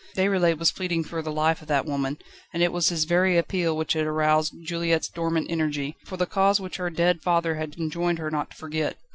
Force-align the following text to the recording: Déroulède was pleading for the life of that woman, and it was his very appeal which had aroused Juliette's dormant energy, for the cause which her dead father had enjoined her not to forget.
Déroulède 0.17 0.57
was 0.57 0.71
pleading 0.71 1.03
for 1.03 1.21
the 1.21 1.31
life 1.31 1.61
of 1.61 1.67
that 1.67 1.85
woman, 1.85 2.17
and 2.55 2.63
it 2.63 2.71
was 2.71 2.89
his 2.89 3.03
very 3.03 3.37
appeal 3.37 3.77
which 3.77 3.93
had 3.93 4.07
aroused 4.07 4.55
Juliette's 4.63 5.09
dormant 5.09 5.45
energy, 5.51 5.95
for 6.07 6.17
the 6.17 6.25
cause 6.25 6.59
which 6.59 6.77
her 6.77 6.89
dead 6.89 7.21
father 7.21 7.53
had 7.53 7.77
enjoined 7.77 8.17
her 8.17 8.31
not 8.31 8.49
to 8.49 8.57
forget. 8.57 8.97